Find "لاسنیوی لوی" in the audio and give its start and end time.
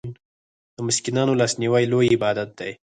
1.39-2.07